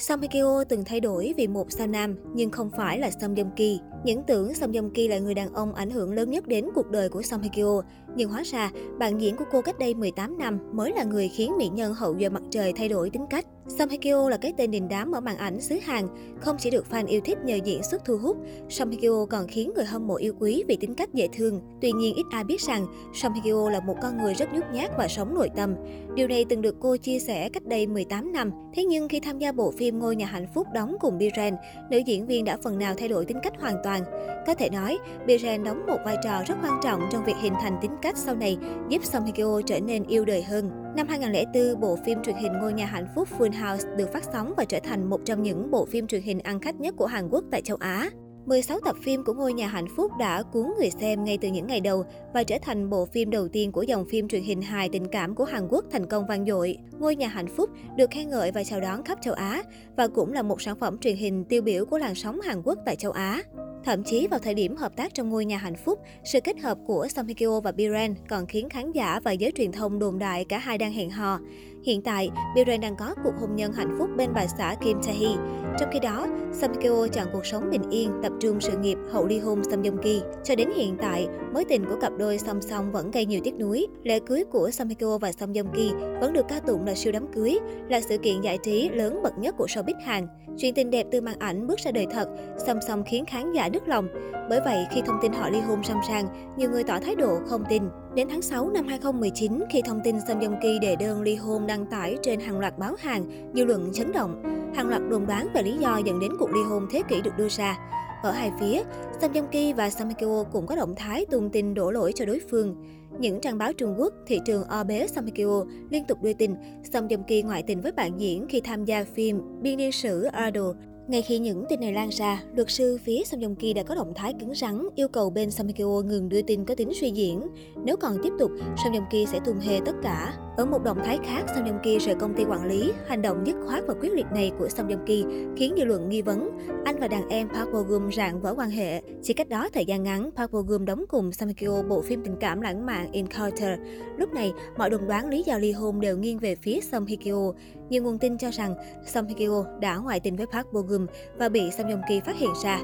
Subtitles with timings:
[0.00, 3.34] Song Hye Kyo từng thay đổi vì một sao nam, nhưng không phải là Song
[3.34, 3.80] Joong Ki.
[4.04, 6.90] Những tưởng Song Joong Ki là người đàn ông ảnh hưởng lớn nhất đến cuộc
[6.90, 7.82] đời của Song Hye Kyo,
[8.16, 11.56] nhưng hóa ra bạn diễn của cô cách đây 18 năm mới là người khiến
[11.58, 13.46] mỹ nhân hậu duệ mặt trời thay đổi tính cách.
[13.68, 16.08] Song Hye Kyo là cái tên đình đám ở màn ảnh xứ Hàn,
[16.40, 18.36] không chỉ được fan yêu thích nhờ diễn xuất thu hút,
[18.68, 21.60] Song Hye Kyo còn khiến người hâm mộ yêu quý vì tính cách dễ thương.
[21.80, 24.64] Tuy nhiên ít ai biết rằng Song Hye Kyo là một con người rất nhút
[24.72, 25.74] nhát và sống nội tâm.
[26.14, 28.50] Điều này từng được cô chia sẻ cách đây 18 năm.
[28.74, 31.54] Thế nhưng khi tham gia bộ phim Ngôi nhà hạnh phúc đóng cùng Biren,
[31.90, 34.02] nữ diễn viên đã phần nào thay đổi tính cách hoàn toàn.
[34.46, 37.78] Có thể nói, Biren đóng một vai trò rất quan trọng trong việc hình thành
[37.82, 38.56] tính cách sau này,
[38.88, 40.70] giúp Song Hye Kyo trở nên yêu đời hơn.
[40.98, 44.54] Năm 2004, bộ phim truyền hình Ngôi nhà hạnh phúc Full House được phát sóng
[44.56, 47.28] và trở thành một trong những bộ phim truyền hình ăn khách nhất của Hàn
[47.28, 48.10] Quốc tại châu Á.
[48.46, 51.66] 16 tập phim của Ngôi nhà hạnh phúc đã cuốn người xem ngay từ những
[51.66, 54.88] ngày đầu và trở thành bộ phim đầu tiên của dòng phim truyền hình hài
[54.88, 56.76] tình cảm của Hàn Quốc thành công vang dội.
[56.98, 59.62] Ngôi nhà hạnh phúc được khen ngợi và chào đón khắp châu Á
[59.96, 62.78] và cũng là một sản phẩm truyền hình tiêu biểu của làn sóng Hàn Quốc
[62.86, 63.42] tại châu Á.
[63.84, 66.78] Thậm chí vào thời điểm hợp tác trong ngôi nhà hạnh phúc, sự kết hợp
[66.86, 70.18] của Song Hye Kyo và Biren còn khiến khán giả và giới truyền thông đồn
[70.18, 71.38] đại cả hai đang hẹn hò.
[71.84, 75.14] Hiện tại, Biren đang có cuộc hôn nhân hạnh phúc bên bà xã Kim Tae
[75.14, 75.57] Hee.
[75.78, 79.26] Trong khi đó, Song Keo chọn cuộc sống bình yên, tập trung sự nghiệp hậu
[79.26, 80.22] ly hôn Song Joong Ki.
[80.44, 83.54] Cho đến hiện tại, mối tình của cặp đôi song song vẫn gây nhiều tiếc
[83.54, 83.86] nuối.
[84.02, 85.90] Lễ cưới của Song Keo và Song Joong Ki
[86.20, 89.38] vẫn được ca tụng là siêu đám cưới, là sự kiện giải trí lớn bậc
[89.38, 90.26] nhất của showbiz Hàn.
[90.58, 92.28] Chuyện tình đẹp từ màn ảnh bước ra đời thật,
[92.66, 94.08] song song khiến khán giả đứt lòng.
[94.50, 97.38] Bởi vậy, khi thông tin họ ly hôn song sang, nhiều người tỏ thái độ
[97.46, 97.82] không tin.
[98.14, 101.66] Đến tháng 6 năm 2019, khi thông tin Song Joong Ki đệ đơn ly hôn
[101.66, 104.42] đăng tải trên hàng loạt báo Hàn, dư luận chấn động.
[104.74, 107.36] Hàng loạt đồn đoán về lý do dẫn đến cuộc ly hôn thế kỷ được
[107.36, 107.78] đưa ra.
[108.22, 108.82] Ở hai phía,
[109.20, 112.12] Song Joong Ki và Sam Hye Kyo cũng có động thái tung tin đổ lỗi
[112.14, 112.76] cho đối phương.
[113.18, 116.32] Những trang báo Trung Quốc, thị trường o bế Sam Hye Kyo liên tục đưa
[116.32, 116.54] tin
[116.92, 120.28] Song Joong Ki ngoại tình với bạn diễn khi tham gia phim Biên niên sử
[120.46, 120.76] Idol
[121.08, 123.94] ngay khi những tin này lan ra, luật sư phía Song Joong Ki đã có
[123.94, 126.90] động thái cứng rắn yêu cầu bên Song Hye Kyo ngừng đưa tin có tính
[127.00, 127.46] suy diễn.
[127.84, 128.50] Nếu còn tiếp tục,
[128.84, 130.47] Song Joong Ki sẽ tung hề tất cả.
[130.58, 133.46] Ở một động thái khác, Song Joong Ki rời công ty quản lý, hành động
[133.46, 135.24] dứt khoát và quyết liệt này của Song Joong Ki
[135.56, 136.50] khiến dư luận nghi vấn
[136.84, 139.02] anh và đàn em Park Bo Gum rạn vỡ quan hệ.
[139.22, 142.22] Chỉ cách đó thời gian ngắn, Park Bo Gum đóng cùng Song Kyo bộ phim
[142.24, 143.78] tình cảm lãng mạn Encounter.
[144.16, 147.16] Lúc này, mọi đồn đoán lý do ly hôn đều nghiêng về phía Song Hye
[147.16, 147.52] Kyo.
[147.88, 148.74] Nhiều nguồn tin cho rằng
[149.06, 151.06] Song Hye Kyo đã ngoại tình với Park Bo Gum
[151.38, 152.80] và bị Song Joong Ki phát hiện ra.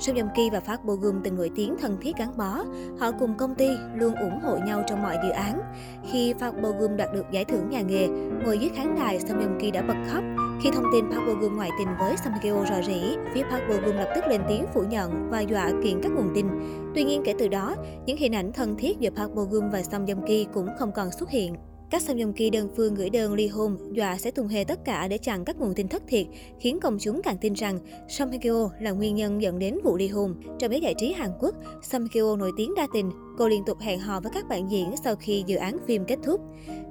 [0.00, 2.64] Song Joong Ki và Park Bo Gum từng nổi tiếng thân thiết gắn bó.
[2.98, 5.60] Họ cùng công ty luôn ủng hộ nhau trong mọi dự án.
[6.10, 8.08] Khi Park Bo Gum đạt được giải thưởng nhà nghề,
[8.44, 10.24] ngồi dưới khán đài, Song Joong Ki đã bật khóc.
[10.62, 13.42] Khi thông tin Park Bo Gum ngoại tình với Song Hye Kyo rò rỉ, phía
[13.42, 16.46] Park Bo Gum lập tức lên tiếng phủ nhận và dọa kiện các nguồn tin.
[16.94, 17.74] Tuy nhiên kể từ đó,
[18.06, 20.92] những hình ảnh thân thiết giữa Park Bo Gum và Song Joong Ki cũng không
[20.92, 21.54] còn xuất hiện.
[21.90, 24.84] Các Song Joong Ki đơn phương gửi đơn ly hôn, dọa sẽ tung hề tất
[24.84, 26.26] cả để chặn các nguồn tin thất thiệt,
[26.60, 27.78] khiến công chúng càng tin rằng
[28.08, 30.34] Song Hye Kyo là nguyên nhân dẫn đến vụ ly hôn.
[30.58, 33.64] Trong giới giải trí Hàn Quốc, Song Hye Kyo nổi tiếng đa tình, cô liên
[33.66, 36.40] tục hẹn hò với các bạn diễn sau khi dự án phim kết thúc.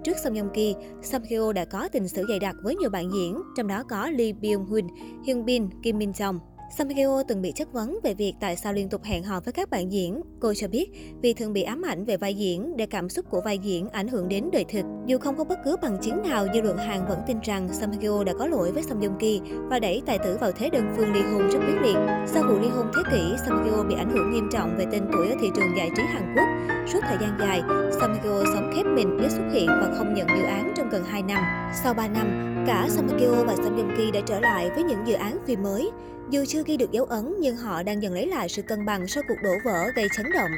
[0.03, 2.89] Trước Song Joong Ki, Song Hye Kyo đã có tình sử dày đặc với nhiều
[2.89, 4.87] bạn diễn, trong đó có Lee Byung Hun,
[5.25, 6.39] Hyun Bin, Kim Min Jong.
[6.69, 6.87] Song
[7.27, 9.91] từng bị chất vấn về việc tại sao liên tục hẹn hò với các bạn
[9.91, 10.21] diễn.
[10.39, 10.89] Cô cho biết
[11.21, 14.07] vì thường bị ám ảnh về vai diễn để cảm xúc của vai diễn ảnh
[14.07, 14.85] hưởng đến đời thực.
[15.05, 17.91] Dù không có bất cứ bằng chứng nào, dư luận Hàn vẫn tin rằng Song
[18.23, 21.13] đã có lỗi với Song Joong Ki và đẩy tài tử vào thế đơn phương
[21.13, 21.97] ly hôn rất quyết liệt.
[22.27, 25.29] Sau vụ ly hôn thế kỷ, Song bị ảnh hưởng nghiêm trọng về tên tuổi
[25.29, 26.77] ở thị trường giải trí Hàn Quốc.
[26.87, 27.61] Suốt thời gian dài,
[27.99, 28.17] Song
[28.53, 31.43] sống khép mình, ít xuất hiện và không nhận dự án trong gần 2 năm.
[31.83, 33.07] Sau 3 năm, cả Song
[33.47, 35.91] và Song Joong Ki đã trở lại với những dự án phim mới.
[36.29, 39.07] Dù chưa ghi được dấu ấn nhưng họ đang dần lấy lại sự cân bằng
[39.07, 40.51] sau cuộc đổ vỡ gây chấn động.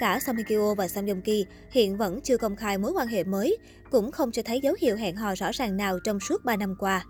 [0.00, 3.06] Cả Song Hye Kyo và Song Joong Ki hiện vẫn chưa công khai mối quan
[3.06, 3.58] hệ mới,
[3.90, 6.74] cũng không cho thấy dấu hiệu hẹn hò rõ ràng nào trong suốt 3 năm
[6.78, 7.04] qua.